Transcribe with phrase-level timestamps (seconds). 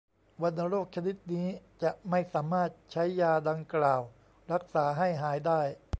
[0.41, 1.47] วัณโรคชนิดนี้
[1.81, 4.01] จะไม่สามารถใช้ยาดังกล่าว
[4.51, 5.61] รักษาให้หายได้